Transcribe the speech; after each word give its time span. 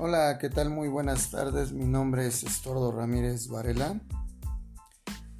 Hola, 0.00 0.38
¿qué 0.38 0.48
tal? 0.48 0.70
Muy 0.70 0.86
buenas 0.86 1.32
tardes. 1.32 1.72
Mi 1.72 1.84
nombre 1.84 2.24
es 2.28 2.44
Estordo 2.44 2.92
Ramírez 2.92 3.48
Varela. 3.48 4.00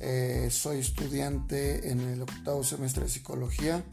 Eh, 0.01 0.49
soy 0.51 0.81
estudiante 0.81 1.93
en 1.93 2.01
el 2.01 2.23
octavo 2.23 2.65
semestre 2.65 3.05
de 3.05 3.09
psicología 3.09 3.85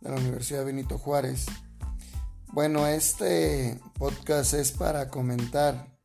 de 0.00 0.10
la 0.10 0.16
Universidad 0.16 0.64
Benito 0.64 0.98
Juárez. 0.98 1.46
Bueno, 2.48 2.88
este 2.88 3.78
podcast 3.96 4.54
es 4.54 4.72
para 4.72 5.08
comentar 5.08 5.96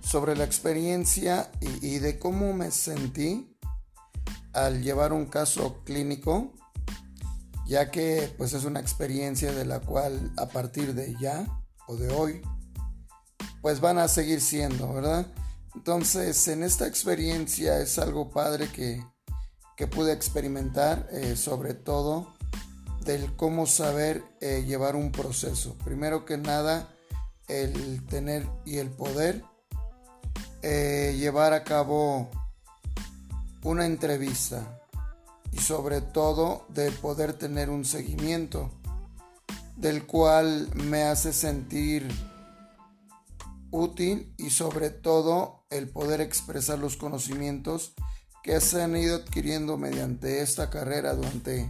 sobre 0.00 0.36
la 0.36 0.44
experiencia 0.44 1.50
y, 1.60 1.94
y 1.94 1.98
de 1.98 2.20
cómo 2.20 2.52
me 2.52 2.70
sentí 2.70 3.58
al 4.52 4.80
llevar 4.80 5.12
un 5.12 5.26
caso 5.26 5.82
clínico 5.82 6.52
ya 7.66 7.90
que 7.90 8.32
pues 8.38 8.52
es 8.52 8.64
una 8.64 8.78
experiencia 8.78 9.50
de 9.50 9.64
la 9.64 9.80
cual 9.80 10.30
a 10.36 10.46
partir 10.46 10.94
de 10.94 11.16
ya 11.18 11.61
o 11.86 11.96
de 11.96 12.10
hoy 12.12 12.42
pues 13.60 13.80
van 13.80 13.98
a 13.98 14.08
seguir 14.08 14.40
siendo, 14.40 14.92
¿verdad? 14.92 15.26
Entonces 15.74 16.48
en 16.48 16.62
esta 16.62 16.86
experiencia 16.86 17.78
es 17.80 17.98
algo 17.98 18.30
padre 18.30 18.68
que, 18.68 19.02
que 19.76 19.86
pude 19.86 20.12
experimentar, 20.12 21.08
eh, 21.12 21.36
sobre 21.36 21.74
todo 21.74 22.34
del 23.04 23.34
cómo 23.36 23.66
saber 23.66 24.22
eh, 24.40 24.64
llevar 24.66 24.96
un 24.96 25.12
proceso. 25.12 25.76
Primero 25.84 26.24
que 26.24 26.36
nada, 26.36 26.88
el 27.48 28.04
tener 28.06 28.46
y 28.64 28.78
el 28.78 28.90
poder 28.90 29.44
eh, 30.62 31.16
llevar 31.18 31.52
a 31.52 31.64
cabo 31.64 32.30
una 33.62 33.86
entrevista 33.86 34.80
y 35.52 35.58
sobre 35.58 36.00
todo 36.00 36.66
de 36.68 36.90
poder 36.90 37.34
tener 37.34 37.70
un 37.70 37.84
seguimiento 37.84 38.70
del 39.82 40.06
cual 40.06 40.68
me 40.76 41.02
hace 41.02 41.32
sentir 41.32 42.08
útil 43.72 44.32
y 44.38 44.50
sobre 44.50 44.90
todo 44.90 45.66
el 45.70 45.88
poder 45.88 46.20
expresar 46.20 46.78
los 46.78 46.96
conocimientos 46.96 47.92
que 48.44 48.60
se 48.60 48.80
han 48.80 48.96
ido 48.96 49.16
adquiriendo 49.16 49.76
mediante 49.78 50.40
esta 50.40 50.70
carrera 50.70 51.14
durante 51.14 51.68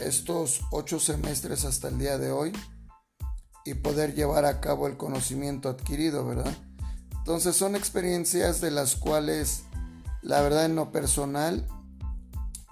estos 0.00 0.62
ocho 0.72 0.98
semestres 0.98 1.64
hasta 1.64 1.88
el 1.88 2.00
día 2.00 2.18
de 2.18 2.32
hoy 2.32 2.52
y 3.64 3.74
poder 3.74 4.16
llevar 4.16 4.44
a 4.44 4.60
cabo 4.60 4.88
el 4.88 4.96
conocimiento 4.96 5.68
adquirido, 5.68 6.26
¿verdad? 6.26 6.52
Entonces 7.18 7.54
son 7.54 7.76
experiencias 7.76 8.60
de 8.60 8.72
las 8.72 8.96
cuales 8.96 9.62
la 10.22 10.40
verdad 10.40 10.64
en 10.64 10.74
lo 10.74 10.90
personal 10.90 11.68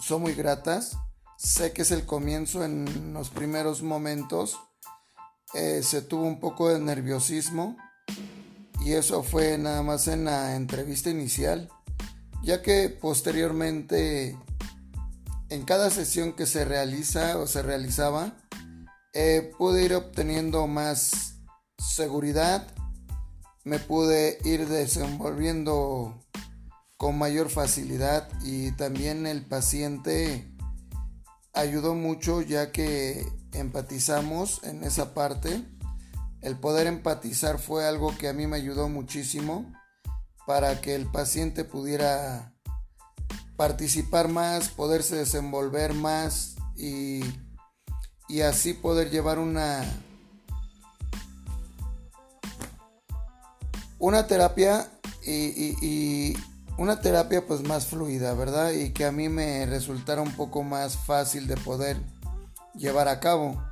son 0.00 0.22
muy 0.22 0.34
gratas. 0.34 0.96
Sé 1.42 1.72
que 1.72 1.82
es 1.82 1.90
el 1.90 2.04
comienzo 2.04 2.66
en 2.66 3.14
los 3.14 3.30
primeros 3.30 3.80
momentos. 3.80 4.60
Eh, 5.54 5.80
se 5.82 6.02
tuvo 6.02 6.24
un 6.24 6.38
poco 6.38 6.68
de 6.68 6.78
nerviosismo 6.78 7.78
y 8.84 8.92
eso 8.92 9.22
fue 9.22 9.56
nada 9.56 9.82
más 9.82 10.06
en 10.06 10.26
la 10.26 10.54
entrevista 10.54 11.08
inicial, 11.08 11.70
ya 12.42 12.60
que 12.60 12.90
posteriormente 12.90 14.38
en 15.48 15.64
cada 15.64 15.88
sesión 15.88 16.34
que 16.34 16.44
se 16.44 16.66
realiza 16.66 17.38
o 17.38 17.46
se 17.46 17.62
realizaba, 17.62 18.36
eh, 19.14 19.50
pude 19.56 19.82
ir 19.82 19.94
obteniendo 19.94 20.66
más 20.66 21.36
seguridad, 21.78 22.66
me 23.64 23.78
pude 23.78 24.36
ir 24.44 24.68
desenvolviendo 24.68 26.22
con 26.98 27.16
mayor 27.16 27.48
facilidad 27.48 28.28
y 28.42 28.72
también 28.72 29.26
el 29.26 29.46
paciente 29.46 30.50
ayudó 31.52 31.94
mucho 31.94 32.42
ya 32.42 32.72
que 32.72 33.26
empatizamos 33.52 34.62
en 34.64 34.84
esa 34.84 35.14
parte. 35.14 35.64
El 36.42 36.56
poder 36.56 36.86
empatizar 36.86 37.58
fue 37.58 37.86
algo 37.86 38.16
que 38.16 38.28
a 38.28 38.32
mí 38.32 38.46
me 38.46 38.56
ayudó 38.56 38.88
muchísimo 38.88 39.72
para 40.46 40.80
que 40.80 40.94
el 40.94 41.06
paciente 41.06 41.64
pudiera 41.64 42.54
participar 43.56 44.28
más, 44.28 44.68
poderse 44.68 45.16
desenvolver 45.16 45.92
más 45.92 46.56
y, 46.76 47.20
y 48.28 48.40
así 48.40 48.72
poder 48.72 49.10
llevar 49.10 49.38
una, 49.38 49.84
una 53.98 54.26
terapia 54.26 54.90
y, 55.26 56.34
una 56.80 56.98
terapia 56.98 57.46
pues 57.46 57.60
más 57.62 57.88
fluida, 57.88 58.32
¿verdad? 58.32 58.72
Y 58.72 58.94
que 58.94 59.04
a 59.04 59.12
mí 59.12 59.28
me 59.28 59.66
resultara 59.66 60.22
un 60.22 60.32
poco 60.32 60.62
más 60.62 60.96
fácil 60.96 61.46
de 61.46 61.58
poder 61.58 62.00
llevar 62.74 63.06
a 63.06 63.20
cabo, 63.20 63.62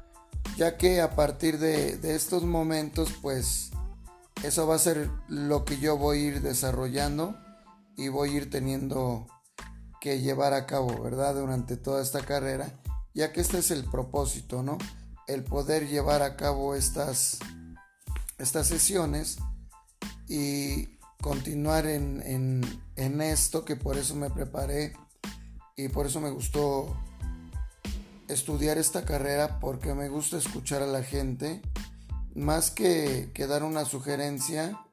ya 0.59 0.77
que 0.77 1.01
a 1.01 1.17
partir 1.17 1.59
de, 1.59 1.99
estos 2.15 2.45
momentos 2.45 3.15
pues 3.23 3.71
eso 4.43 4.67
va 4.67 4.75
a 4.75 4.79
ser 4.79 5.11
lo 5.27 5.65
que 5.65 5.79
yo 5.79 5.97
voy 5.97 6.19
a 6.19 6.21
ir 6.21 6.43
desarrollando 6.43 7.35
y 7.97 8.09
voy 8.09 8.29
a 8.29 8.37
ir 8.37 8.51
teniendo 8.51 9.27
que 10.03 10.21
llevar 10.21 10.53
a 10.53 10.67
cabo, 10.67 11.03
¿verdad? 11.03 11.35
Durante 11.35 11.79
toda 11.79 12.03
esta 12.03 12.21
carrera, 12.21 12.79
ya 13.15 13.33
que 13.33 13.41
este 13.41 13.57
es 13.57 13.71
el 13.71 13.87
propósito, 13.87 14.63
¿no? 14.63 14.77
El 15.27 15.45
poder 15.45 15.89
llevar 15.89 16.21
a 16.21 16.37
cabo 16.37 16.75
estas, 16.75 17.39
estas 18.37 18.67
sesiones 18.67 19.39
y 20.29 20.98
continuar 21.21 21.87
en, 21.87 22.63
esto, 22.97 23.65
que 23.65 23.77
por 23.77 23.97
eso 23.97 24.15
me 24.15 24.31
preparé 24.31 24.93
y 25.77 25.89
por 25.89 26.07
eso 26.07 26.21
me 26.21 26.31
gustó 26.31 26.97
estudiar 28.29 28.79
esta 28.79 29.05
carrera, 29.05 29.59
porque 29.61 29.95
me 29.95 30.09
gusta 30.09 30.37
escuchar 30.37 30.83
a 30.83 30.87
la 30.87 31.03
gente, 31.03 31.63
más 32.35 32.71
que, 32.71 33.31
que 33.35 33.47
dar 33.47 33.63
una 33.63 33.85
sugerencia, 33.85 34.85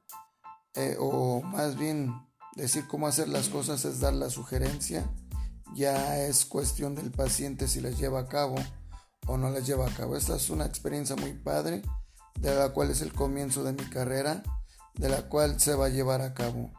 eh, 0.74 0.96
o 1.00 1.42
más 1.42 1.78
bien 1.78 2.14
decir 2.56 2.88
cómo 2.88 3.08
hacer 3.08 3.28
las 3.28 3.50
cosas 3.50 3.86
es 3.86 4.00
dar 4.00 4.14
la 4.14 4.30
sugerencia, 4.30 5.10
ya 5.76 6.20
es 6.20 6.46
cuestión 6.46 6.96
del 6.96 7.12
paciente 7.12 7.68
si 7.68 7.82
las 7.82 7.98
lleva 8.00 8.22
a 8.22 8.28
cabo 8.28 8.56
o 9.28 9.38
no 9.38 9.50
las 9.50 9.68
lleva 9.68 9.88
a 9.88 9.94
cabo. 9.94 10.16
Esta 10.16 10.38
es 10.38 10.50
una 10.50 10.66
experiencia 10.66 11.16
muy 11.16 11.34
padre, 11.34 11.82
de 12.40 12.56
la 12.56 12.70
cual 12.70 12.92
es 12.92 13.02
el 13.02 13.14
comienzo 13.14 13.64
de 13.64 13.74
mi 13.74 13.84
carrera 13.90 14.44
de 14.98 15.10
la 15.10 15.24
cual 15.24 15.60
se 15.60 15.76
va 15.76 15.88
a 15.88 15.90
llevar 15.90 16.22
a 16.22 16.34
cabo. 16.34 16.72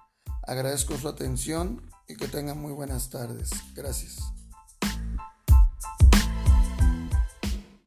Agradezco 0.46 0.96
su 0.96 1.08
atención 1.08 1.82
y 2.08 2.16
que 2.16 2.28
tengan 2.28 2.58
muy 2.60 2.72
buenas 2.72 3.10
tardes. 3.10 3.50
Gracias. 3.74 4.18